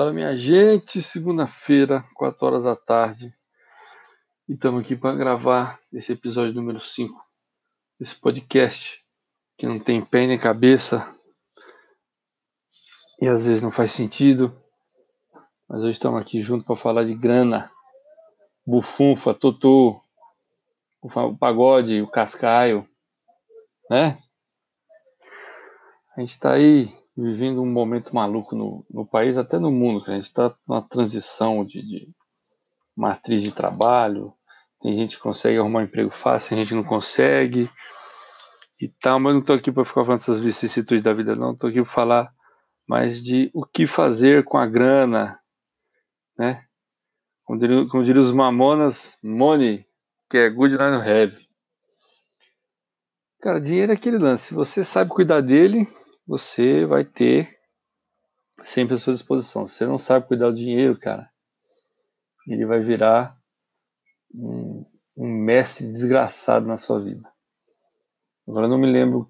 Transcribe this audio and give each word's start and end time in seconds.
Fala 0.00 0.14
minha 0.14 0.34
gente, 0.34 1.02
segunda-feira, 1.02 2.02
4 2.14 2.46
horas 2.46 2.64
da 2.64 2.74
tarde. 2.74 3.36
E 4.48 4.54
estamos 4.54 4.80
aqui 4.80 4.96
para 4.96 5.14
gravar 5.14 5.78
esse 5.92 6.14
episódio 6.14 6.54
número 6.54 6.80
5 6.80 7.22
desse 7.98 8.18
podcast 8.18 9.04
que 9.58 9.66
não 9.66 9.78
tem 9.78 10.02
pé 10.02 10.26
nem 10.26 10.38
cabeça 10.38 11.14
e 13.20 13.28
às 13.28 13.44
vezes 13.44 13.62
não 13.62 13.70
faz 13.70 13.92
sentido. 13.92 14.58
Mas 15.68 15.82
hoje 15.82 15.90
estamos 15.90 16.18
aqui 16.18 16.40
junto 16.40 16.64
para 16.64 16.76
falar 16.76 17.04
de 17.04 17.14
grana, 17.14 17.70
bufunfa, 18.66 19.34
totô, 19.34 20.02
o 21.02 21.36
pagode, 21.36 22.00
o 22.00 22.10
cascaio, 22.10 22.88
né? 23.90 24.18
A 26.16 26.22
gente 26.22 26.30
está 26.30 26.54
aí 26.54 26.90
vivendo 27.20 27.62
um 27.62 27.70
momento 27.70 28.14
maluco 28.14 28.56
no, 28.56 28.84
no 28.90 29.06
país, 29.06 29.36
até 29.36 29.58
no 29.58 29.70
mundo. 29.70 30.02
A 30.06 30.14
gente 30.14 30.24
está 30.24 30.54
numa 30.66 30.82
transição 30.82 31.64
de, 31.64 31.82
de, 31.82 32.08
matriz 32.96 33.42
de 33.42 33.52
trabalho. 33.52 34.32
Tem 34.80 34.96
gente 34.96 35.16
que 35.16 35.22
consegue 35.22 35.58
arrumar 35.58 35.80
um 35.80 35.84
emprego 35.84 36.10
fácil, 36.10 36.56
a 36.56 36.60
gente 36.60 36.74
não 36.74 36.84
consegue. 36.84 37.70
E 38.80 38.88
tal, 38.88 39.20
mas 39.20 39.34
não 39.34 39.40
estou 39.40 39.56
aqui 39.56 39.70
para 39.70 39.84
ficar 39.84 40.04
falando 40.04 40.20
essas 40.20 40.40
vicissitudes 40.40 41.02
da 41.02 41.12
vida, 41.12 41.36
não. 41.36 41.52
Estou 41.52 41.68
aqui 41.68 41.82
para 41.82 41.90
falar 41.90 42.32
mais 42.88 43.22
de 43.22 43.50
o 43.52 43.64
que 43.66 43.86
fazer 43.86 44.42
com 44.44 44.56
a 44.56 44.66
grana, 44.66 45.38
né? 46.38 46.64
Como 47.44 47.58
diriam, 47.58 47.86
como 47.88 48.04
diriam 48.04 48.24
os 48.24 48.32
mamonas, 48.32 49.16
money, 49.22 49.84
que 50.30 50.38
é 50.38 50.48
good 50.48 50.78
not 50.78 51.06
have. 51.06 51.36
Cara, 53.42 53.60
dinheiro 53.60 53.92
é 53.92 53.94
aquele 53.94 54.18
lance. 54.18 54.46
Se 54.46 54.54
você 54.54 54.82
sabe 54.82 55.10
cuidar 55.10 55.40
dele, 55.40 55.86
você 56.30 56.86
vai 56.86 57.04
ter 57.04 57.58
sempre 58.62 58.94
à 58.94 58.98
sua 58.98 59.12
disposição. 59.12 59.66
Se 59.66 59.78
você 59.78 59.86
não 59.86 59.98
sabe 59.98 60.28
cuidar 60.28 60.50
do 60.50 60.56
dinheiro, 60.56 60.96
cara, 60.96 61.28
ele 62.46 62.64
vai 62.64 62.78
virar 62.78 63.36
um, 64.32 64.86
um 65.16 65.26
mestre 65.26 65.88
desgraçado 65.88 66.64
na 66.64 66.76
sua 66.76 67.00
vida. 67.00 67.28
Agora 68.46 68.66
eu 68.66 68.70
não 68.70 68.78
me 68.78 68.86
lembro 68.86 69.28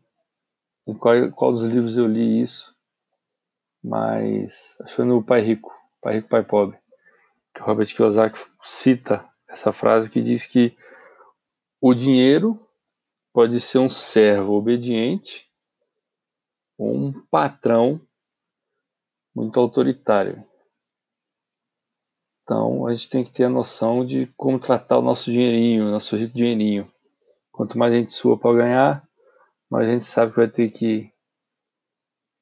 em 0.86 0.92
qual, 0.92 1.32
qual 1.32 1.52
dos 1.54 1.64
livros 1.64 1.96
eu 1.96 2.06
li 2.06 2.42
isso, 2.42 2.76
mas 3.82 4.76
acho 4.82 4.90
que 4.90 4.96
foi 4.96 5.06
no 5.06 5.24
Pai 5.24 5.40
Rico, 5.40 5.74
Pai 6.02 6.16
Rico, 6.16 6.28
Pai 6.28 6.44
Pobre, 6.44 6.78
que 7.54 7.62
Robert 7.62 7.86
Kiyosaki 7.86 8.38
cita 8.62 9.26
essa 9.48 9.72
frase 9.72 10.10
que 10.10 10.20
diz 10.20 10.44
que 10.44 10.76
o 11.80 11.94
dinheiro 11.94 12.60
pode 13.32 13.58
ser 13.58 13.78
um 13.78 13.88
servo 13.88 14.52
obediente 14.52 15.49
um 16.88 17.12
patrão 17.30 18.00
muito 19.34 19.60
autoritário. 19.60 20.44
Então 22.42 22.86
a 22.86 22.94
gente 22.94 23.08
tem 23.08 23.24
que 23.24 23.30
ter 23.30 23.44
a 23.44 23.50
noção 23.50 24.04
de 24.04 24.26
como 24.36 24.58
tratar 24.58 24.98
o 24.98 25.02
nosso 25.02 25.30
dinheirinho, 25.30 25.90
nosso 25.90 26.16
rico 26.16 26.34
dinheirinho. 26.34 26.90
Quanto 27.52 27.78
mais 27.78 27.92
a 27.92 27.96
gente 27.96 28.12
sua 28.12 28.38
para 28.38 28.56
ganhar, 28.56 29.08
mais 29.70 29.88
a 29.88 29.92
gente 29.92 30.06
sabe 30.06 30.32
que 30.32 30.38
vai 30.38 30.48
ter 30.48 30.70
que 30.70 31.12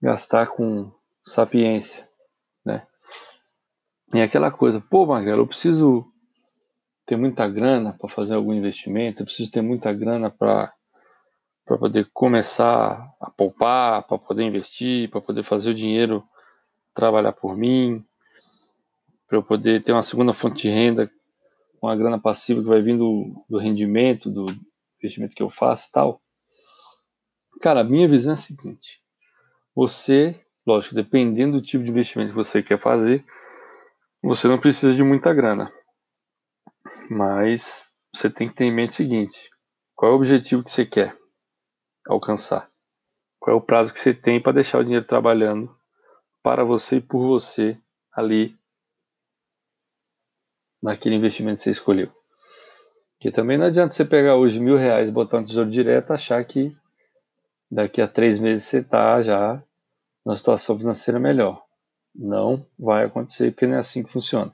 gastar 0.00 0.46
com 0.46 0.90
sapiência, 1.22 2.08
né? 2.64 2.86
E 4.14 4.20
aquela 4.20 4.50
coisa, 4.50 4.80
pô, 4.80 5.04
Magrelo, 5.04 5.42
eu 5.42 5.46
preciso 5.46 6.10
ter 7.04 7.16
muita 7.16 7.48
grana 7.48 7.92
para 7.92 8.08
fazer 8.08 8.34
algum 8.34 8.54
investimento, 8.54 9.20
eu 9.22 9.26
preciso 9.26 9.50
ter 9.50 9.60
muita 9.60 9.92
grana 9.92 10.30
para 10.30 10.72
para 11.68 11.76
poder 11.76 12.08
começar 12.14 13.14
a 13.20 13.30
poupar, 13.30 14.02
para 14.04 14.16
poder 14.16 14.42
investir, 14.42 15.10
para 15.10 15.20
poder 15.20 15.42
fazer 15.42 15.70
o 15.70 15.74
dinheiro 15.74 16.26
trabalhar 16.94 17.34
por 17.34 17.54
mim, 17.54 18.02
para 19.28 19.36
eu 19.36 19.42
poder 19.42 19.82
ter 19.82 19.92
uma 19.92 20.02
segunda 20.02 20.32
fonte 20.32 20.62
de 20.62 20.70
renda, 20.70 21.10
uma 21.80 21.94
grana 21.94 22.18
passiva 22.18 22.62
que 22.62 22.66
vai 22.66 22.80
vindo 22.80 23.00
do, 23.00 23.44
do 23.50 23.58
rendimento, 23.58 24.30
do 24.30 24.46
investimento 24.98 25.36
que 25.36 25.42
eu 25.42 25.50
faço 25.50 25.88
e 25.88 25.92
tal. 25.92 26.22
Cara, 27.60 27.80
a 27.80 27.84
minha 27.84 28.08
visão 28.08 28.32
é 28.32 28.34
a 28.34 28.38
seguinte: 28.38 29.02
você, 29.74 30.40
lógico, 30.66 30.94
dependendo 30.94 31.60
do 31.60 31.62
tipo 31.62 31.84
de 31.84 31.90
investimento 31.90 32.30
que 32.30 32.36
você 32.36 32.62
quer 32.62 32.78
fazer, 32.78 33.22
você 34.22 34.48
não 34.48 34.58
precisa 34.58 34.94
de 34.94 35.04
muita 35.04 35.34
grana. 35.34 35.70
Mas 37.10 37.94
você 38.12 38.30
tem 38.30 38.48
que 38.48 38.54
ter 38.54 38.64
em 38.64 38.72
mente 38.72 38.90
o 38.90 38.94
seguinte: 38.94 39.50
qual 39.94 40.12
é 40.12 40.14
o 40.14 40.16
objetivo 40.16 40.64
que 40.64 40.70
você 40.70 40.86
quer? 40.86 41.17
Alcançar? 42.08 42.70
Qual 43.38 43.54
é 43.54 43.58
o 43.58 43.62
prazo 43.62 43.92
que 43.92 44.00
você 44.00 44.12
tem 44.12 44.40
para 44.40 44.52
deixar 44.52 44.78
o 44.78 44.84
dinheiro 44.84 45.06
trabalhando 45.06 45.74
para 46.42 46.64
você 46.64 46.96
e 46.96 47.00
por 47.00 47.26
você 47.26 47.78
ali 48.12 48.56
naquele 50.82 51.14
investimento 51.14 51.58
que 51.58 51.62
você 51.62 51.70
escolheu? 51.70 52.10
Porque 53.12 53.30
também 53.30 53.58
não 53.58 53.66
adianta 53.66 53.94
você 53.94 54.04
pegar 54.04 54.36
hoje 54.36 54.60
mil 54.60 54.76
reais, 54.76 55.10
botar 55.10 55.40
no 55.40 55.46
tesouro 55.46 55.70
direto, 55.70 56.12
achar 56.12 56.44
que 56.44 56.76
daqui 57.70 58.00
a 58.00 58.08
três 58.08 58.38
meses 58.38 58.66
você 58.66 58.78
está 58.78 59.20
já 59.22 59.62
numa 60.24 60.36
situação 60.36 60.78
financeira 60.78 61.18
melhor. 61.18 61.64
Não 62.14 62.66
vai 62.78 63.04
acontecer 63.04 63.50
porque 63.50 63.66
não 63.66 63.74
é 63.74 63.78
assim 63.78 64.02
que 64.02 64.10
funciona. 64.10 64.52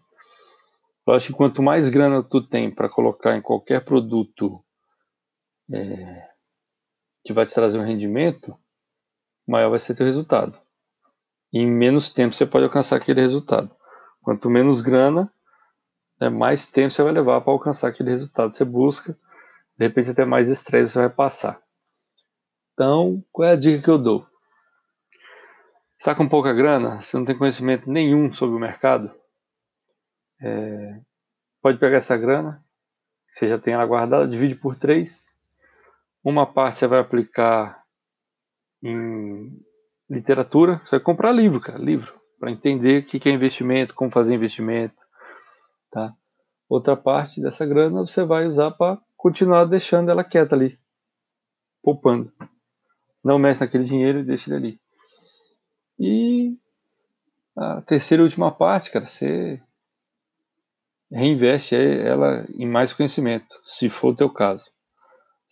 Eu 1.07 1.13
acho 1.13 1.29
que 1.29 1.33
quanto 1.35 1.63
mais 1.63 1.89
grana 1.89 2.23
tu 2.23 2.41
tem 2.41 2.71
para 2.71 2.89
colocar 2.89 3.37
em 3.37 3.43
qualquer 3.43 3.85
produto 3.85 4.65
é, 5.71 6.34
que 7.25 7.33
vai 7.33 7.47
te 7.47 7.55
trazer 7.55 7.79
um 7.79 7.85
rendimento, 7.85 8.57
maior 9.47 9.71
vai 9.71 9.79
ser 9.79 9.95
teu 9.95 10.07
resultado. 10.07 10.59
E 11.53 11.59
em 11.59 11.71
menos 11.71 12.11
tempo 12.11 12.35
você 12.35 12.45
pode 12.45 12.65
alcançar 12.65 12.97
aquele 12.97 13.21
resultado. 13.21 13.75
Quanto 14.23 14.51
menos 14.51 14.81
grana, 14.81 15.33
né, 16.21 16.29
mais 16.29 16.67
tempo 16.67 16.91
você 16.93 17.03
vai 17.03 17.13
levar 17.13 17.41
para 17.41 17.53
alcançar 17.53 17.89
aquele 17.89 18.11
resultado 18.11 18.51
que 18.51 18.57
você 18.57 18.65
busca. 18.65 19.17
De 19.79 19.87
repente 19.87 20.11
até 20.11 20.25
mais 20.25 20.51
estresse 20.51 20.93
você 20.93 20.99
vai 20.99 21.11
passar. 21.11 21.61
Então, 22.73 23.25
qual 23.33 23.49
é 23.49 23.53
a 23.53 23.57
dica 23.57 23.83
que 23.83 23.91
eu 23.91 23.99
dou? 23.99 24.27
Está 25.99 26.15
com 26.15 26.29
pouca 26.29 26.53
grana, 26.53 27.01
você 27.01 27.17
não 27.17 27.25
tem 27.25 27.39
conhecimento 27.39 27.91
nenhum 27.91 28.33
sobre 28.33 28.57
o 28.57 28.61
mercado, 28.61 29.11
é, 30.43 31.01
pode 31.63 31.79
pegar 31.79 31.97
essa 31.97 32.17
grana, 32.17 32.63
que 33.29 33.37
você 33.37 33.49
já 33.49 33.59
tem 33.59 33.73
ela 33.73 33.87
guardada, 33.87 34.29
divide 34.29 34.55
por 34.55 34.77
três 34.77 35.34
uma 36.25 36.47
parte 36.47 36.79
você 36.79 36.87
vai 36.87 37.01
aplicar 37.01 37.85
em 38.83 39.61
literatura, 40.09 40.79
você 40.79 40.93
vai 40.93 41.01
comprar 41.01 41.33
livro, 41.33 41.61
cara, 41.61 41.79
livro, 41.79 42.13
para 42.41 42.51
entender 42.51 43.03
o 43.03 43.07
que 43.07 43.29
é 43.29 43.33
investimento, 43.33 43.95
como 43.95 44.11
fazer 44.11 44.35
investimento, 44.35 44.97
tá? 45.91 46.15
Outra 46.69 46.97
parte 46.97 47.43
dessa 47.43 47.67
grana 47.67 48.01
você 48.01 48.25
vai 48.25 48.47
usar 48.47 48.71
para 48.71 48.99
continuar 49.17 49.67
deixando 49.67 50.11
ela 50.11 50.25
quieta 50.25 50.55
ali, 50.55 50.79
poupando. 51.83 52.33
Não 53.23 53.39
mexe 53.39 53.61
naquele 53.61 53.85
dinheiro 53.85 54.21
e 54.21 54.25
deixa 54.25 54.51
ele 54.51 54.57
ali. 54.57 54.81
E 55.99 56.59
a 57.57 57.83
terceira 57.83 58.23
e 58.23 58.25
última 58.25 58.51
parte, 58.51 58.91
cara, 58.91 59.07
você 59.07 59.63
reinveste 61.11 61.77
ela 61.77 62.45
em 62.55 62.67
mais 62.67 62.93
conhecimento, 62.93 63.47
se 63.65 63.89
for 63.89 64.09
o 64.09 64.17
teu 64.17 64.31
caso. 64.31 64.74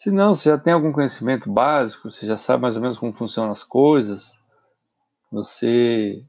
Se 0.02 0.10
não, 0.10 0.34
você 0.34 0.48
já 0.48 0.58
tem 0.58 0.72
algum 0.72 0.90
conhecimento 0.90 1.48
básico, 1.48 2.10
você 2.10 2.26
já 2.26 2.36
sabe 2.36 2.62
mais 2.62 2.74
ou 2.74 2.82
menos 2.82 2.98
como 2.98 3.12
funcionam 3.12 3.52
as 3.52 3.62
coisas, 3.62 4.36
você 5.30 6.26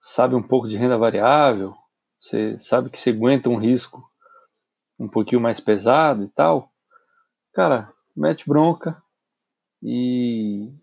sabe 0.00 0.34
um 0.34 0.42
pouco 0.42 0.66
de 0.66 0.76
renda 0.76 0.98
variável, 0.98 1.72
você 2.18 2.58
sabe 2.58 2.90
que 2.90 2.98
você 2.98 3.10
aguenta 3.10 3.48
um 3.48 3.54
risco 3.54 4.02
um 4.98 5.08
pouquinho 5.08 5.40
mais 5.40 5.60
pesado 5.60 6.24
e 6.24 6.28
tal, 6.30 6.68
cara, 7.54 7.92
mete 8.16 8.48
bronca 8.48 9.00
e 9.80 10.74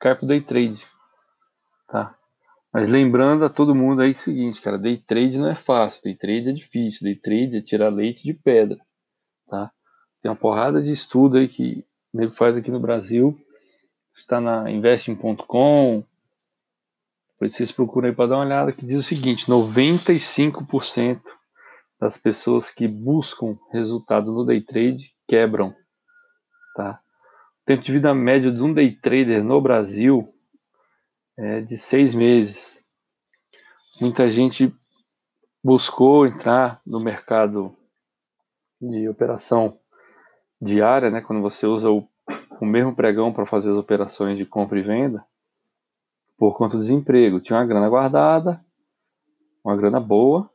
cai 0.00 0.16
pro 0.16 0.26
day 0.26 0.40
trade, 0.40 0.84
tá? 1.86 2.18
Mas 2.72 2.88
lembrando 2.88 3.44
a 3.44 3.48
todo 3.48 3.72
mundo 3.72 4.02
aí 4.02 4.10
o 4.10 4.16
seguinte, 4.16 4.60
cara, 4.60 4.76
day 4.76 4.96
trade 4.96 5.38
não 5.38 5.46
é 5.46 5.54
fácil, 5.54 6.02
day 6.02 6.16
trade 6.16 6.48
é 6.48 6.52
difícil, 6.52 7.04
day 7.04 7.14
trade 7.14 7.58
é 7.58 7.62
tirar 7.62 7.88
leite 7.88 8.24
de 8.24 8.34
pedra, 8.34 8.84
tá? 9.46 9.72
Tem 10.22 10.30
uma 10.30 10.36
porrada 10.36 10.80
de 10.80 10.92
estudo 10.92 11.36
aí 11.36 11.48
que 11.48 11.84
o 12.14 12.18
nego 12.18 12.32
faz 12.32 12.56
aqui 12.56 12.70
no 12.70 12.78
Brasil. 12.78 13.36
Está 14.14 14.40
na 14.40 14.70
investing.com. 14.70 16.04
Depois 17.32 17.56
vocês 17.56 17.72
procuram 17.72 18.08
aí 18.08 18.14
para 18.14 18.28
dar 18.28 18.36
uma 18.36 18.44
olhada 18.44 18.72
que 18.72 18.86
diz 18.86 19.00
o 19.00 19.02
seguinte: 19.02 19.46
95% 19.46 21.20
das 22.00 22.16
pessoas 22.16 22.70
que 22.70 22.86
buscam 22.86 23.58
resultado 23.72 24.30
no 24.30 24.46
day 24.46 24.60
trade 24.60 25.12
quebram. 25.26 25.74
Tá? 26.76 27.00
O 27.62 27.64
tempo 27.66 27.82
de 27.82 27.90
vida 27.90 28.14
médio 28.14 28.54
de 28.54 28.62
um 28.62 28.72
day 28.72 28.94
trader 28.94 29.42
no 29.42 29.60
Brasil 29.60 30.32
é 31.36 31.60
de 31.60 31.76
seis 31.76 32.14
meses. 32.14 32.80
Muita 34.00 34.30
gente 34.30 34.72
buscou 35.64 36.26
entrar 36.26 36.80
no 36.86 37.00
mercado 37.00 37.76
de 38.80 39.08
operação 39.08 39.81
diária, 40.62 41.10
né, 41.10 41.20
quando 41.20 41.42
você 41.42 41.66
usa 41.66 41.90
o, 41.90 42.06
o 42.60 42.64
mesmo 42.64 42.94
pregão 42.94 43.32
para 43.32 43.44
fazer 43.44 43.70
as 43.70 43.76
operações 43.76 44.38
de 44.38 44.46
compra 44.46 44.78
e 44.78 44.82
venda, 44.82 45.26
por 46.38 46.56
conta 46.56 46.76
do 46.76 46.80
desemprego. 46.80 47.40
Tinha 47.40 47.58
uma 47.58 47.66
grana 47.66 47.88
guardada, 47.88 48.64
uma 49.64 49.76
grana 49.76 49.98
boa, 49.98 50.48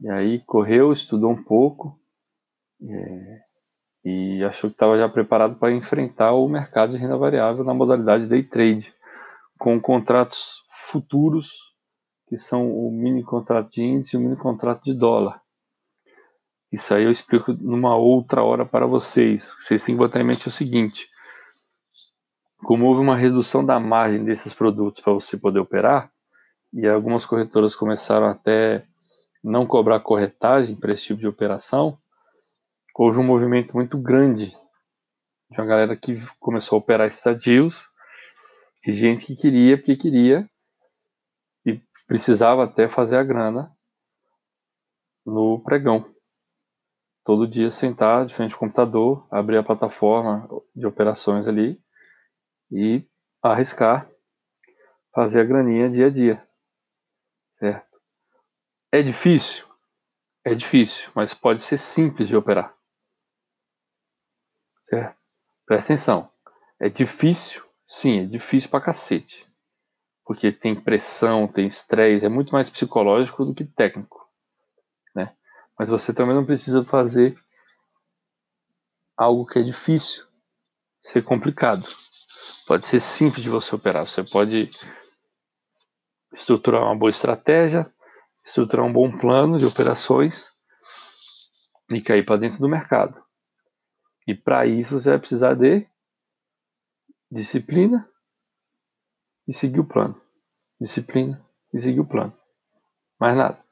e 0.00 0.08
aí 0.08 0.38
correu, 0.40 0.92
estudou 0.92 1.30
um 1.30 1.42
pouco, 1.42 1.98
é, 2.88 3.40
e 4.04 4.44
achou 4.44 4.70
que 4.70 4.74
estava 4.74 4.96
já 4.96 5.08
preparado 5.08 5.56
para 5.56 5.72
enfrentar 5.72 6.32
o 6.32 6.48
mercado 6.48 6.92
de 6.92 6.98
renda 6.98 7.16
variável 7.16 7.64
na 7.64 7.74
modalidade 7.74 8.28
day 8.28 8.42
trade, 8.42 8.94
com 9.58 9.80
contratos 9.80 10.62
futuros, 10.90 11.50
que 12.28 12.36
são 12.36 12.70
o 12.70 12.90
mini 12.92 13.22
contrato 13.22 13.70
de 13.70 13.82
índice 13.82 14.16
e 14.16 14.18
o 14.18 14.22
mini 14.22 14.36
contrato 14.36 14.84
de 14.84 14.94
dólar. 14.94 15.43
Isso 16.74 16.92
aí 16.92 17.04
eu 17.04 17.12
explico 17.12 17.52
numa 17.52 17.96
outra 17.96 18.42
hora 18.42 18.66
para 18.66 18.84
vocês. 18.84 19.54
Vocês 19.60 19.80
têm 19.84 19.94
que 19.94 19.98
botar 20.00 20.20
em 20.20 20.24
mente 20.24 20.48
o 20.48 20.50
seguinte: 20.50 21.08
como 22.64 22.86
houve 22.86 23.00
uma 23.00 23.16
redução 23.16 23.64
da 23.64 23.78
margem 23.78 24.24
desses 24.24 24.52
produtos 24.52 25.00
para 25.00 25.12
você 25.12 25.36
poder 25.36 25.60
operar, 25.60 26.10
e 26.72 26.84
algumas 26.88 27.24
corretoras 27.24 27.76
começaram 27.76 28.26
até 28.26 28.84
não 29.40 29.64
cobrar 29.64 30.00
corretagem 30.00 30.74
para 30.74 30.92
esse 30.92 31.04
tipo 31.04 31.20
de 31.20 31.28
operação, 31.28 31.96
houve 32.96 33.20
um 33.20 33.24
movimento 33.24 33.76
muito 33.76 33.96
grande 33.96 34.46
de 35.48 35.60
uma 35.60 35.66
galera 35.66 35.96
que 35.96 36.20
começou 36.40 36.74
a 36.74 36.80
operar 36.80 37.06
esses 37.06 37.24
ativos 37.24 37.88
e 38.84 38.92
gente 38.92 39.26
que 39.26 39.36
queria 39.36 39.76
porque 39.76 39.94
queria 39.94 40.50
e 41.64 41.80
precisava 42.08 42.64
até 42.64 42.88
fazer 42.88 43.16
a 43.16 43.22
grana 43.22 43.70
no 45.24 45.62
pregão. 45.62 46.13
Todo 47.24 47.48
dia 47.48 47.70
sentar 47.70 48.26
de 48.26 48.34
frente 48.34 48.52
ao 48.52 48.60
computador, 48.60 49.26
abrir 49.30 49.56
a 49.56 49.64
plataforma 49.64 50.46
de 50.76 50.86
operações 50.86 51.48
ali 51.48 51.82
e 52.70 53.08
arriscar 53.42 54.10
fazer 55.14 55.40
a 55.40 55.44
graninha 55.44 55.88
dia 55.88 56.06
a 56.06 56.10
dia. 56.10 56.48
Certo? 57.54 58.00
É 58.92 59.00
difícil? 59.00 59.64
É 60.44 60.54
difícil, 60.54 61.10
mas 61.14 61.32
pode 61.32 61.62
ser 61.62 61.78
simples 61.78 62.28
de 62.28 62.36
operar. 62.36 62.76
Certo? 64.88 65.16
Presta 65.64 65.94
atenção. 65.94 66.30
É 66.78 66.88
difícil? 66.88 67.64
Sim, 67.86 68.20
é 68.20 68.26
difícil 68.26 68.70
pra 68.70 68.80
cacete. 68.80 69.48
Porque 70.24 70.52
tem 70.52 70.74
pressão, 70.74 71.46
tem 71.46 71.66
estresse, 71.66 72.26
é 72.26 72.28
muito 72.28 72.52
mais 72.52 72.68
psicológico 72.68 73.44
do 73.44 73.54
que 73.54 73.64
técnico. 73.64 74.23
Mas 75.78 75.90
você 75.90 76.12
também 76.12 76.34
não 76.34 76.46
precisa 76.46 76.84
fazer 76.84 77.36
algo 79.16 79.46
que 79.46 79.58
é 79.58 79.62
difícil 79.62 80.24
ser 81.00 81.22
complicado. 81.22 81.86
Pode 82.66 82.86
ser 82.86 83.00
simples 83.00 83.42
de 83.42 83.50
você 83.50 83.74
operar. 83.74 84.06
Você 84.06 84.22
pode 84.22 84.70
estruturar 86.32 86.82
uma 86.82 86.96
boa 86.96 87.10
estratégia, 87.10 87.86
estruturar 88.44 88.84
um 88.84 88.92
bom 88.92 89.10
plano 89.18 89.58
de 89.58 89.66
operações 89.66 90.50
e 91.90 92.00
cair 92.00 92.24
para 92.24 92.36
dentro 92.36 92.58
do 92.58 92.68
mercado. 92.68 93.22
E 94.26 94.34
para 94.34 94.66
isso 94.66 94.98
você 94.98 95.10
vai 95.10 95.18
precisar 95.18 95.54
de 95.54 95.86
disciplina 97.30 98.08
e 99.46 99.52
seguir 99.52 99.80
o 99.80 99.86
plano. 99.86 100.20
Disciplina 100.80 101.44
e 101.72 101.78
seguir 101.78 102.00
o 102.00 102.06
plano. 102.06 102.36
Mais 103.20 103.36
nada. 103.36 103.63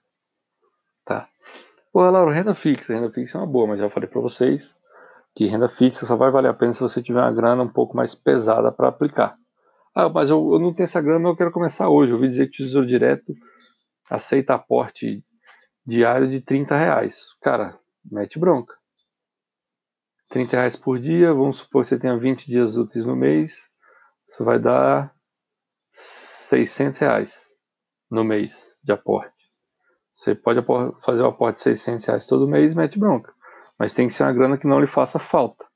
Pô, 1.92 2.08
Laura, 2.08 2.32
renda 2.32 2.54
fixa. 2.54 2.94
Renda 2.94 3.10
fixa 3.10 3.36
é 3.36 3.40
uma 3.40 3.46
boa, 3.46 3.66
mas 3.66 3.78
já 3.78 3.90
falei 3.90 4.08
para 4.08 4.20
vocês 4.20 4.74
que 5.34 5.46
renda 5.46 5.68
fixa 5.68 6.06
só 6.06 6.16
vai 6.16 6.30
valer 6.30 6.48
a 6.48 6.54
pena 6.54 6.74
se 6.74 6.80
você 6.80 7.02
tiver 7.02 7.20
uma 7.20 7.32
grana 7.32 7.62
um 7.62 7.72
pouco 7.72 7.96
mais 7.96 8.14
pesada 8.14 8.72
para 8.72 8.88
aplicar. 8.88 9.36
Ah, 9.94 10.08
mas 10.08 10.30
eu, 10.30 10.54
eu, 10.54 10.58
não 10.58 10.72
tenho 10.72 10.84
essa 10.84 11.00
grana, 11.02 11.28
eu 11.28 11.36
quero 11.36 11.52
começar 11.52 11.88
hoje. 11.88 12.12
Eu 12.12 12.16
ouvi 12.16 12.28
dizer 12.28 12.48
que 12.48 12.62
o 12.62 12.66
Tesouro 12.66 12.86
Direto 12.86 13.34
aceita 14.10 14.54
aporte 14.54 15.22
diário 15.84 16.28
de 16.28 16.40
30 16.40 16.76
reais. 16.76 17.34
Cara, 17.42 17.78
mete 18.10 18.38
bronca. 18.38 18.74
30 20.30 20.56
reais 20.56 20.76
por 20.76 20.98
dia, 20.98 21.34
vamos 21.34 21.58
supor 21.58 21.82
que 21.82 21.88
você 21.88 21.98
tenha 21.98 22.18
20 22.18 22.46
dias 22.46 22.76
úteis 22.78 23.04
no 23.04 23.14
mês, 23.14 23.68
isso 24.26 24.42
vai 24.42 24.58
dar 24.58 25.14
600 25.90 26.98
reais 26.98 27.54
no 28.10 28.24
mês 28.24 28.78
de 28.82 28.92
aporte. 28.92 29.41
Você 30.14 30.34
pode 30.34 30.64
fazer 31.02 31.22
o 31.22 31.26
aporte 31.26 31.56
de 31.56 31.62
600 31.62 32.04
reais 32.04 32.26
todo 32.26 32.48
mês, 32.48 32.74
mete 32.74 32.98
bronca. 32.98 33.32
Mas 33.78 33.92
tem 33.92 34.06
que 34.06 34.12
ser 34.12 34.24
uma 34.24 34.32
grana 34.32 34.58
que 34.58 34.66
não 34.66 34.80
lhe 34.80 34.86
faça 34.86 35.18
falta. 35.18 35.66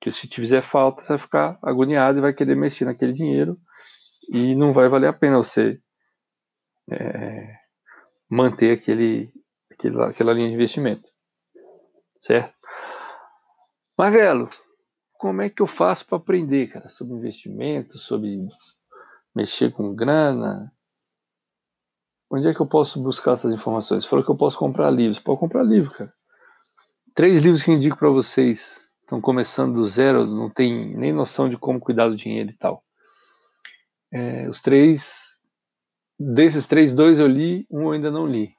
Que 0.00 0.12
se 0.12 0.28
te 0.28 0.36
fizer 0.36 0.62
falta, 0.62 1.02
você 1.02 1.08
vai 1.08 1.18
ficar 1.18 1.58
agoniado 1.62 2.18
e 2.18 2.20
vai 2.20 2.32
querer 2.32 2.54
mexer 2.54 2.84
naquele 2.84 3.12
dinheiro 3.12 3.58
e 4.28 4.54
não 4.54 4.72
vai 4.72 4.88
valer 4.88 5.08
a 5.08 5.12
pena 5.12 5.38
você 5.38 5.80
é, 6.90 7.56
manter 8.28 8.72
aquele, 8.78 9.32
aquele, 9.70 10.02
aquela 10.02 10.32
linha 10.32 10.48
de 10.48 10.54
investimento. 10.54 11.08
Certo? 12.20 12.54
Magrelo, 13.96 14.48
como 15.18 15.42
é 15.42 15.48
que 15.48 15.62
eu 15.62 15.66
faço 15.66 16.06
para 16.06 16.18
aprender, 16.18 16.66
cara, 16.68 16.88
sobre 16.88 17.14
investimento, 17.14 17.98
sobre 17.98 18.46
mexer 19.34 19.72
com 19.72 19.94
grana? 19.94 20.73
Onde 22.34 22.48
é 22.48 22.52
que 22.52 22.60
eu 22.60 22.66
posso 22.66 23.00
buscar 23.00 23.34
essas 23.34 23.52
informações? 23.52 24.04
Falou 24.04 24.24
que 24.24 24.30
eu 24.30 24.36
posso 24.36 24.58
comprar 24.58 24.90
livros. 24.90 25.20
Pode 25.20 25.38
comprar 25.38 25.62
livro, 25.62 25.92
cara. 25.92 26.12
Três 27.14 27.40
livros 27.40 27.62
que 27.62 27.70
eu 27.70 27.76
indico 27.76 27.96
para 27.96 28.08
vocês. 28.08 28.88
Estão 29.02 29.20
começando 29.20 29.74
do 29.74 29.86
zero, 29.86 30.26
não 30.26 30.50
tem 30.50 30.96
nem 30.96 31.12
noção 31.12 31.48
de 31.48 31.56
como 31.56 31.78
cuidar 31.78 32.08
do 32.08 32.16
dinheiro 32.16 32.50
e 32.50 32.56
tal. 32.56 32.82
É, 34.12 34.48
os 34.48 34.60
três, 34.60 35.38
desses 36.18 36.66
três, 36.66 36.92
dois 36.92 37.20
eu 37.20 37.28
li, 37.28 37.68
um 37.70 37.82
eu 37.82 37.92
ainda 37.92 38.10
não 38.10 38.26
li. 38.26 38.52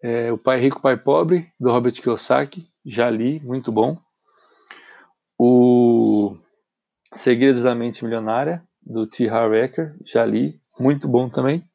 É, 0.00 0.30
o 0.30 0.38
Pai 0.38 0.60
Rico, 0.60 0.80
Pai 0.80 0.96
Pobre, 0.96 1.50
do 1.58 1.72
Robert 1.72 1.94
Kiyosaki, 1.94 2.68
já 2.86 3.10
li, 3.10 3.40
muito 3.40 3.72
bom. 3.72 3.98
O 5.36 6.36
Segredos 7.12 7.64
da 7.64 7.74
Mente 7.74 8.04
Milionária, 8.04 8.62
do 8.80 9.04
T. 9.04 9.28
Harv 9.28 9.54
Eker, 9.54 9.96
já 10.04 10.24
li, 10.24 10.60
muito 10.78 11.08
bom 11.08 11.28
também. 11.28 11.67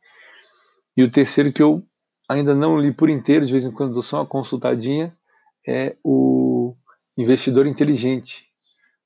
E 0.96 1.04
o 1.04 1.12
terceiro 1.12 1.52
que 1.52 1.62
eu 1.62 1.84
ainda 2.30 2.54
não 2.54 2.80
li 2.80 2.94
por 2.94 3.10
inteiro, 3.10 3.46
de 3.46 3.52
vez 3.52 3.66
em 3.66 3.72
quando 3.72 3.94
dou 3.94 4.04
só 4.04 4.18
uma 4.18 4.26
consultadinha, 4.26 5.16
é 5.68 5.96
o 6.04 6.76
Investidor 7.18 7.66
Inteligente, 7.68 8.48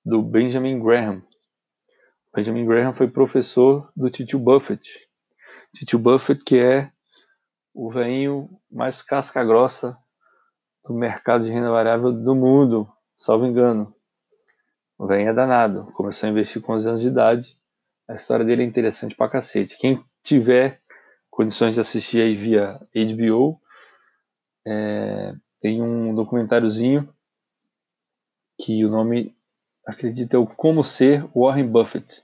do 0.06 0.22
Benjamin 0.22 0.80
Graham. 0.80 1.22
Benjamin 2.34 2.66
Graham 2.66 2.94
foi 2.94 3.08
professor 3.08 3.92
do 3.96 4.10
Tito 4.10 4.40
Buffett. 4.40 5.08
Tito 5.76 5.98
Buffett, 6.00 6.44
que 6.44 6.58
é 6.60 6.92
o 7.74 7.92
veinho 7.92 8.50
mais 8.72 9.02
casca 9.02 9.44
grossa 9.44 9.98
do 10.86 10.94
mercado 10.94 11.44
de 11.44 11.52
renda 11.52 11.70
variável 11.70 12.12
do 12.12 12.36
mundo, 12.36 12.90
salvo 13.16 13.46
engano. 13.46 13.94
O 14.98 15.06
veinho 15.06 15.30
é 15.30 15.34
danado, 15.34 15.92
começou 15.94 16.28
a 16.28 16.32
investir 16.32 16.62
com 16.62 16.74
11 16.74 16.88
anos 16.88 17.02
de 17.02 17.08
idade. 17.08 17.58
A 18.08 18.16
história 18.16 18.46
dele 18.46 18.64
é 18.64 18.66
interessante 18.66 19.16
pra 19.16 19.30
cacete. 19.30 19.78
Quem 19.78 20.04
tiver 20.24 20.82
condições 21.38 21.76
de 21.76 21.80
assistir 21.80 22.20
aí 22.20 22.34
via 22.34 22.80
HBO, 22.96 23.62
é, 24.66 25.36
tem 25.62 25.84
um 25.84 26.16
documentáriozinho 26.16 27.14
que 28.60 28.84
o 28.84 28.90
nome, 28.90 29.38
acredito, 29.86 30.36
é 30.36 30.40
o 30.40 30.48
Como 30.48 30.84
Ser 30.84 31.24
Warren 31.36 31.68
Buffett. 31.68 32.24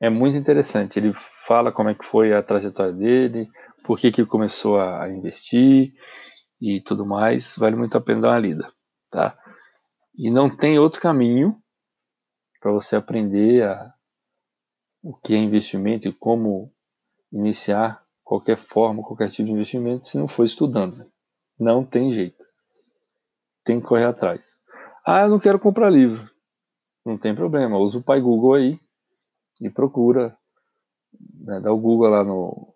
É 0.00 0.08
muito 0.08 0.38
interessante. 0.38 0.98
Ele 0.98 1.12
fala 1.46 1.70
como 1.70 1.90
é 1.90 1.94
que 1.94 2.06
foi 2.06 2.32
a 2.32 2.42
trajetória 2.42 2.94
dele, 2.94 3.50
por 3.84 3.98
que, 3.98 4.10
que 4.10 4.22
ele 4.22 4.28
começou 4.28 4.80
a 4.80 5.06
investir 5.10 5.92
e 6.58 6.80
tudo 6.80 7.04
mais. 7.04 7.54
Vale 7.58 7.76
muito 7.76 7.98
a 7.98 8.00
pena 8.00 8.22
dar 8.22 8.28
uma 8.30 8.38
lida, 8.38 8.72
tá? 9.10 9.38
E 10.16 10.30
não 10.30 10.48
tem 10.48 10.78
outro 10.78 10.98
caminho 10.98 11.62
para 12.58 12.72
você 12.72 12.96
aprender 12.96 13.64
a, 13.64 13.92
o 15.02 15.14
que 15.14 15.34
é 15.34 15.36
investimento 15.36 16.08
e 16.08 16.12
como 16.12 16.72
iniciar 17.32 18.02
qualquer 18.24 18.58
forma, 18.58 19.02
qualquer 19.02 19.30
tipo 19.30 19.46
de 19.46 19.52
investimento 19.52 20.06
se 20.06 20.18
não 20.18 20.28
for 20.28 20.44
estudando. 20.44 21.06
Não 21.58 21.84
tem 21.84 22.12
jeito. 22.12 22.44
Tem 23.64 23.80
que 23.80 23.86
correr 23.86 24.04
atrás. 24.04 24.56
Ah, 25.04 25.22
eu 25.22 25.28
não 25.28 25.38
quero 25.38 25.58
comprar 25.58 25.90
livro. 25.90 26.30
Não 27.04 27.16
tem 27.16 27.34
problema. 27.34 27.78
Usa 27.78 27.98
o 27.98 28.02
pai 28.02 28.20
Google 28.20 28.54
aí 28.54 28.80
e 29.60 29.70
procura. 29.70 30.36
Né, 31.40 31.60
dá 31.60 31.72
o 31.72 31.78
Google 31.78 32.10
lá 32.10 32.22
no. 32.22 32.74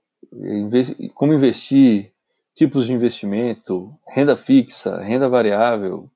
Como 1.15 1.35
investir, 1.35 2.13
tipos 2.55 2.87
de 2.87 2.95
investimento, 2.95 3.95
renda 4.09 4.37
fixa, 4.37 5.03
renda 5.03 5.29
variável, 5.29 6.11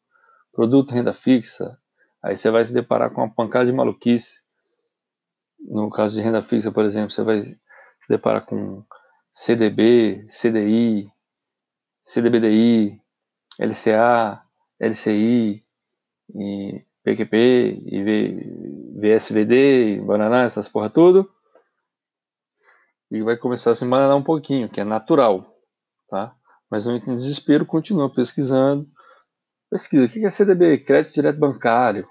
produto 0.52 0.92
renda 0.92 1.12
fixa. 1.12 1.78
Aí 2.22 2.36
você 2.36 2.50
vai 2.50 2.64
se 2.64 2.72
deparar 2.72 3.10
com 3.10 3.20
uma 3.20 3.30
pancada 3.30 3.66
de 3.66 3.72
maluquice. 3.72 4.40
No 5.60 5.90
caso 5.90 6.14
de 6.14 6.20
renda 6.20 6.42
fixa, 6.42 6.72
por 6.72 6.84
exemplo, 6.84 7.10
você 7.10 7.22
vai 7.22 7.40
se 8.06 8.12
deparar 8.12 8.46
com 8.46 8.84
CDB, 9.34 10.26
CDI, 10.28 11.10
CDBDI, 12.04 13.02
LCA, 13.58 14.42
LCI, 14.78 15.64
e 16.34 16.84
PQP, 17.02 17.82
e 17.84 19.00
VSVD, 19.00 19.96
e 19.96 20.00
Bananá, 20.00 20.44
essas 20.44 20.68
porra 20.68 20.88
tudo. 20.88 21.28
e 23.10 23.22
vai 23.22 23.36
começar 23.36 23.72
a 23.72 23.74
se 23.74 23.84
emaranhar 23.84 24.16
um 24.16 24.22
pouquinho, 24.22 24.68
que 24.68 24.80
é 24.80 24.84
natural, 24.84 25.44
tá? 26.08 26.34
Mas 26.70 26.86
não 26.86 26.94
entre 26.94 27.10
em 27.10 27.16
desespero, 27.16 27.66
continua 27.66 28.12
pesquisando. 28.12 28.88
Pesquisa, 29.68 30.04
o 30.06 30.08
que 30.08 30.24
é 30.24 30.30
CDB? 30.30 30.78
Crédito 30.78 31.14
direto 31.14 31.38
bancário. 31.38 32.08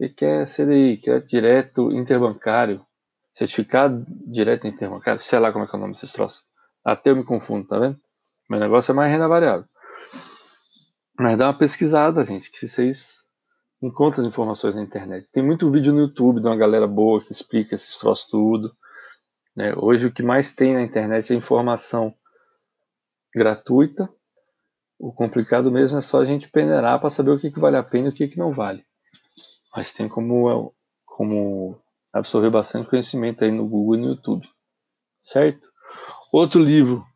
O 0.00 0.08
que 0.08 0.24
é 0.24 0.44
CDI? 0.44 0.96
Crédito 0.98 1.28
direto 1.28 1.92
interbancário. 1.92 2.84
Certificado 3.32 4.04
direto 4.26 4.66
interbancário. 4.66 5.20
Sei 5.20 5.38
lá 5.38 5.52
como 5.52 5.64
é 5.64 5.68
que 5.68 5.74
é 5.74 5.78
o 5.78 5.80
nome 5.80 5.94
desses 5.94 6.12
troços. 6.12 6.42
Até 6.84 7.10
eu 7.10 7.16
me 7.16 7.24
confundo, 7.24 7.66
tá 7.66 7.78
vendo? 7.78 7.98
Meu 8.50 8.60
negócio 8.60 8.92
é 8.92 8.94
mais 8.94 9.10
renda 9.10 9.28
variável. 9.28 9.66
Mas 11.18 11.38
dá 11.38 11.46
uma 11.46 11.58
pesquisada, 11.58 12.24
gente, 12.24 12.50
que 12.50 12.66
vocês 12.66 13.22
encontram 13.82 14.24
informações 14.24 14.74
na 14.74 14.82
internet. 14.82 15.30
Tem 15.32 15.42
muito 15.42 15.70
vídeo 15.70 15.92
no 15.92 16.00
YouTube 16.00 16.40
de 16.40 16.46
uma 16.46 16.56
galera 16.56 16.86
boa 16.86 17.24
que 17.24 17.32
explica 17.32 17.74
esses 17.74 17.96
troços 17.98 18.28
tudo. 18.28 18.74
Né? 19.56 19.74
Hoje 19.76 20.06
o 20.06 20.12
que 20.12 20.22
mais 20.22 20.54
tem 20.54 20.74
na 20.74 20.82
internet 20.82 21.32
é 21.32 21.36
informação 21.36 22.14
gratuita. 23.34 24.08
O 24.98 25.12
complicado 25.12 25.70
mesmo 25.70 25.98
é 25.98 26.02
só 26.02 26.20
a 26.20 26.24
gente 26.24 26.48
peneirar 26.48 27.00
para 27.00 27.10
saber 27.10 27.32
o 27.32 27.38
que, 27.38 27.50
que 27.50 27.60
vale 27.60 27.76
a 27.76 27.82
pena 27.82 28.08
e 28.08 28.10
o 28.10 28.14
que, 28.14 28.28
que 28.28 28.38
não 28.38 28.52
vale. 28.52 28.84
Mas 29.74 29.92
tem 29.92 30.08
como, 30.08 30.72
como 31.04 31.81
absorver 32.12 32.50
bastante 32.50 32.88
conhecimento 32.88 33.44
aí 33.44 33.50
no 33.50 33.66
Google 33.66 33.96
e 33.96 33.98
no 33.98 34.08
YouTube. 34.08 34.48
Certo? 35.20 35.70
Outro 36.32 36.62
livro 36.62 37.06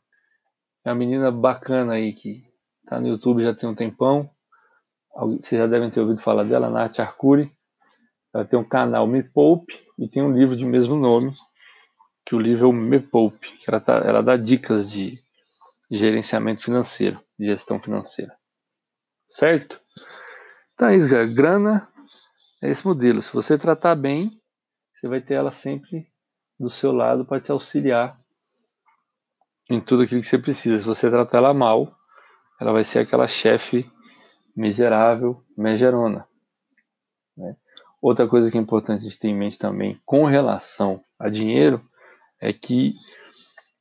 é 0.85 0.91
uma 0.91 0.95
menina 0.95 1.31
bacana 1.31 1.95
aí 1.95 2.13
que 2.13 2.45
tá 2.87 3.01
no 3.01 3.09
YouTube 3.09 3.43
já 3.43 3.55
tem 3.55 3.69
um 3.69 3.75
tempão. 3.75 4.31
Vocês 5.15 5.61
já 5.61 5.67
devem 5.67 5.91
ter 5.91 6.01
ouvido 6.01 6.21
falar 6.21 6.45
dela, 6.45 6.71
Nath 6.71 7.01
Arcuri. 7.01 7.51
Ela 8.33 8.45
tem 8.45 8.59
um 8.59 8.65
canal 8.65 9.07
Me 9.07 9.23
Poupe 9.23 9.75
e 9.99 10.07
tem 10.09 10.23
um 10.23 10.33
livro 10.33 10.55
de 10.55 10.65
mesmo 10.65 10.95
nome, 10.95 11.35
que 12.25 12.35
o 12.35 12.41
livro 12.41 12.67
é 12.67 12.69
o 12.69 12.73
Me 12.73 13.01
Poupe, 13.01 13.57
que 13.57 13.71
ela, 13.71 13.81
tá, 13.81 13.95
ela 14.05 14.23
dá 14.23 14.37
dicas 14.37 14.91
de 14.91 15.19
gerenciamento 15.91 16.63
financeiro, 16.63 17.21
de 17.39 17.47
gestão 17.47 17.81
financeira. 17.81 18.37
Certo? 19.27 19.81
Então 20.75 20.89
é 20.89 20.97
isso. 20.97 21.09
Grana 21.35 21.89
é 22.63 22.71
esse 22.71 22.87
modelo. 22.87 23.23
Se 23.23 23.33
você 23.33 23.57
tratar 23.57 23.95
bem, 23.95 24.39
você 24.97 25.09
vai 25.09 25.21
ter 25.21 25.35
ela 25.35 25.53
sempre 25.53 26.11
do 26.59 26.71
seu 26.71 26.91
lado 26.91 27.25
para 27.27 27.41
te 27.41 27.53
auxiliar 27.53 28.19
em 29.69 29.79
tudo 29.79 30.03
aquilo 30.03 30.23
que 30.23 30.27
você 30.27 30.39
precisa. 30.39 30.79
Se 30.79 30.87
você 30.87 31.11
tratar 31.11 31.39
ela 31.39 31.53
mal, 31.53 31.95
ela 32.59 32.73
vai 32.73 32.83
ser 32.83 33.01
aquela 33.01 33.29
chefe 33.29 33.91
miserável, 34.57 35.45
megerona. 35.57 36.27
Né? 37.37 37.55
Outra 38.01 38.27
coisa 38.27 38.51
que 38.51 38.57
é 38.57 38.61
importante 38.61 39.01
a 39.01 39.05
gente 39.05 39.19
ter 39.19 39.29
em 39.29 39.37
mente 39.37 39.59
também 39.59 40.01
com 40.07 40.25
relação 40.25 41.05
a 41.19 41.29
dinheiro 41.29 41.85
é 42.41 42.53
que 42.53 42.95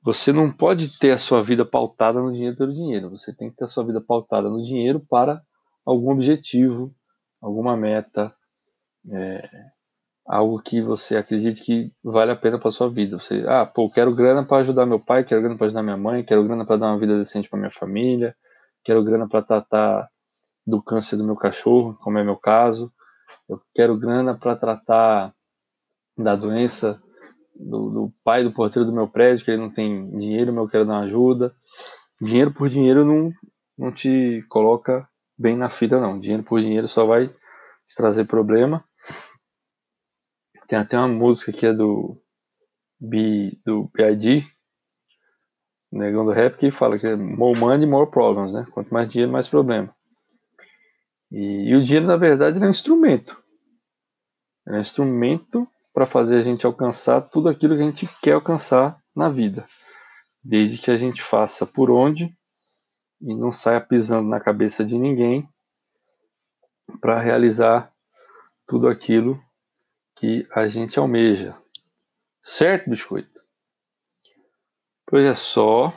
você 0.04 0.34
não 0.34 0.52
pode 0.52 1.00
ter 1.00 1.12
a 1.12 1.18
sua 1.18 1.42
vida 1.42 1.66
pautada 1.66 2.22
no 2.22 2.34
dinheiro 2.34 2.58
pelo 2.58 2.74
dinheiro. 2.74 3.10
Você 3.10 3.34
tem 3.34 3.50
que 3.50 3.56
ter 3.56 3.66
a 3.66 3.70
sua 3.70 3.86
vida 3.86 4.02
pautada 4.02 4.50
no 4.50 4.62
dinheiro 4.62 5.00
para 5.00 5.42
algum 5.86 6.12
objetivo, 6.12 6.94
alguma 7.42 7.78
meta, 7.78 8.36
é, 9.10 9.50
algo 10.26 10.60
que 10.62 10.82
você 10.82 11.16
acredite 11.16 11.64
que 11.64 11.94
vale 12.04 12.32
a 12.32 12.36
pena 12.36 12.60
para 12.60 12.72
sua 12.72 12.90
vida. 12.90 13.20
Você, 13.20 13.46
ah, 13.48 13.66
pô, 13.66 13.90
quero 13.90 14.14
grana 14.16 14.44
para 14.44 14.58
ajudar 14.58 14.86
meu 14.86 15.00
pai, 15.00 15.24
quero 15.24 15.42
grana 15.42 15.58
para 15.58 15.68
ajudar 15.68 15.84
minha 15.84 15.98
mãe, 15.98 16.24
quero 16.24 16.44
grana 16.44 16.66
para 16.66 16.78
dar 16.78 16.88
uma 16.88 17.00
vida 17.00 17.18
decente 17.18 17.48
para 17.48 17.60
minha 17.60 17.72
família, 17.72 18.36
quero 18.84 19.04
grana 19.04 19.28
para 19.28 19.44
tratar 19.44 20.10
do 20.66 20.82
câncer 20.82 21.16
do 21.16 21.24
meu 21.24 21.36
cachorro, 21.36 21.96
como 22.02 22.18
é 22.18 22.24
meu 22.24 22.36
caso. 22.36 22.92
Eu 23.48 23.62
quero 23.74 23.98
grana 23.98 24.36
para 24.36 24.56
tratar 24.56 25.34
da 26.18 26.36
doença 26.36 27.00
do, 27.56 27.90
do, 27.90 28.14
pai 28.24 28.44
do 28.44 28.52
porteiro 28.52 28.86
do 28.86 28.94
meu 28.94 29.08
prédio, 29.08 29.46
que 29.46 29.52
ele 29.52 29.62
não 29.62 29.72
tem 29.72 30.10
dinheiro, 30.12 30.52
mas 30.52 30.64
eu 30.64 30.70
quero 30.70 30.86
dar 30.86 30.94
uma 30.94 31.04
ajuda. 31.04 31.54
Dinheiro 32.22 32.52
por 32.52 32.70
dinheiro 32.70 33.06
não, 33.06 33.32
não 33.78 33.92
te 33.92 34.44
coloca 34.50 35.08
bem 35.38 35.56
na 35.56 35.70
fita, 35.70 36.00
não. 36.00 36.20
Dinheiro 36.20 36.44
por 36.44 36.60
dinheiro 36.60 36.88
só 36.88 37.06
vai 37.06 37.28
te 37.28 37.96
trazer 37.96 38.26
problema. 38.26 38.84
Tem 40.68 40.80
até 40.80 40.98
uma 40.98 41.08
música 41.08 41.52
que 41.52 41.66
é 41.66 41.74
do, 41.74 42.20
B, 43.00 43.58
do 43.66 43.90
B.I.D., 43.94 44.44
negão 45.92 46.26
do 46.26 46.32
rap, 46.32 46.58
que 46.58 46.72
fala 46.72 46.98
que 46.98 47.08
é 47.08 47.16
more 47.16 47.60
money, 47.60 47.88
more 47.88 48.10
problems, 48.10 48.54
né? 48.54 48.66
Quanto 48.74 48.94
mais 48.94 49.10
dinheiro, 49.10 49.32
mais 49.32 49.48
problema. 49.48 49.96
E, 51.32 51.70
e 51.70 51.76
o 51.76 51.84
dinheiro, 51.84 52.06
na 52.06 52.18
verdade, 52.18 52.62
é 52.62 52.68
um 52.68 52.72
instrumento. 52.72 53.42
É 54.68 54.74
um 54.74 54.82
instrumento 54.82 55.68
para 55.94 56.06
fazer 56.06 56.38
a 56.38 56.44
gente 56.44 56.66
alcançar 56.66 57.22
tudo 57.22 57.48
aquilo 57.48 57.76
que 57.76 57.82
a 57.82 57.86
gente 57.86 58.10
quer 58.22 58.34
alcançar 58.34 59.00
na 59.16 59.30
vida. 59.30 59.66
Desde 60.44 60.78
que 60.78 60.92
a 60.92 60.98
gente 60.98 61.22
faça 61.22 61.66
por 61.66 61.90
onde 61.90 62.36
e 63.22 63.34
não 63.34 63.54
saia 63.54 63.80
pisando 63.80 64.28
na 64.28 64.40
cabeça 64.40 64.84
de 64.84 64.98
ninguém 64.98 65.48
para 67.00 67.20
realizar 67.20 67.92
tudo 68.68 68.88
aquilo 68.88 69.42
que 70.16 70.48
a 70.52 70.68
gente 70.68 70.98
almeja. 70.98 71.56
Certo, 72.44 72.90
biscoito? 72.90 73.44
Pois 75.06 75.26
é 75.26 75.36
só. 75.36 75.94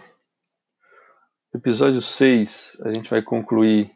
Episódio 1.55 2.03
6, 2.03 2.79
a 2.83 2.93
gente 2.93 3.09
vai 3.09 3.23
concluir 3.23 3.91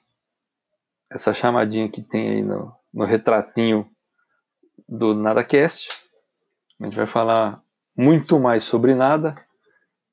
essa 1.10 1.34
chamadinha 1.34 1.88
que 1.88 2.00
tem 2.00 2.30
aí 2.30 2.42
no, 2.42 2.74
no 2.94 3.04
retratinho 3.04 3.90
do 4.88 5.14
NadaCast. 5.14 5.90
A 6.80 6.84
gente 6.84 6.96
vai 6.96 7.06
falar 7.06 7.62
muito 7.96 8.38
mais 8.38 8.64
sobre 8.64 8.94
nada. 8.94 9.34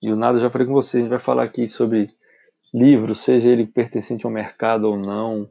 E 0.02 0.12
o 0.12 0.16
nada, 0.16 0.40
já 0.40 0.50
falei 0.50 0.68
com 0.68 0.74
você, 0.74 0.98
a 0.98 1.02
gente 1.02 1.10
vai 1.10 1.20
falar 1.20 1.44
aqui 1.44 1.68
sobre 1.68 2.10
livros, 2.74 3.20
seja 3.20 3.50
ele 3.50 3.66
pertencente 3.66 4.26
ao 4.26 4.32
mercado 4.32 4.86
ou 4.86 4.98
não. 4.98 5.50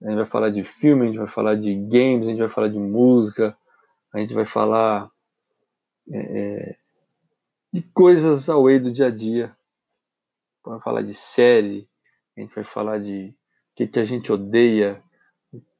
A 0.00 0.06
gente 0.06 0.16
vai 0.16 0.26
falar 0.26 0.50
de 0.50 0.64
filme, 0.64 1.04
a 1.04 1.06
gente 1.06 1.18
vai 1.18 1.28
falar 1.28 1.54
de 1.56 1.74
games, 1.74 2.26
a 2.26 2.30
gente 2.30 2.40
vai 2.40 2.48
falar 2.48 2.68
de 2.68 2.78
música, 2.78 3.56
a 4.12 4.18
gente 4.18 4.34
vai 4.34 4.44
falar 4.44 5.10
é, 6.10 6.18
é 6.18 6.76
de 7.72 7.82
coisas 7.82 8.48
ao 8.48 8.64
way 8.64 8.78
do 8.78 8.92
dia 8.92 9.06
a 9.06 9.10
dia. 9.10 9.56
Vai 10.64 10.80
falar 10.80 11.02
de 11.02 11.14
série, 11.14 11.88
a 12.36 12.40
gente 12.40 12.54
vai 12.54 12.64
falar 12.64 12.98
de 13.00 13.34
o 13.72 13.74
que, 13.74 13.86
que 13.86 13.98
a 13.98 14.04
gente 14.04 14.30
odeia, 14.30 15.02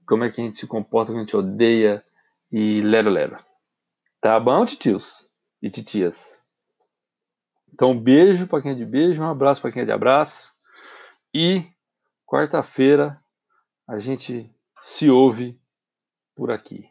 como 0.06 0.24
é 0.24 0.30
que 0.30 0.40
a 0.40 0.44
gente 0.44 0.58
se 0.58 0.66
comporta 0.66 1.12
quando 1.12 1.18
a 1.18 1.22
gente 1.22 1.36
odeia, 1.36 2.04
e 2.50 2.80
lero 2.82 3.10
lero. 3.10 3.38
Tá 4.20 4.38
bom, 4.40 4.64
titios 4.64 5.30
e 5.60 5.70
titias? 5.70 6.42
Então, 7.72 7.92
um 7.92 8.00
beijo 8.00 8.46
para 8.46 8.62
quem 8.62 8.72
é 8.72 8.74
de 8.74 8.84
beijo, 8.84 9.22
um 9.22 9.30
abraço 9.30 9.60
para 9.60 9.72
quem 9.72 9.82
é 9.82 9.84
de 9.84 9.92
abraço. 9.92 10.52
E 11.34 11.64
quarta-feira 12.26 13.18
a 13.88 13.98
gente 13.98 14.50
se 14.80 15.08
ouve 15.08 15.58
por 16.34 16.50
aqui. 16.50 16.88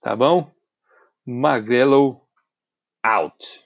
Tá 0.00 0.14
bom? 0.14 0.52
Magrelo 1.28 2.22
out. 3.04 3.60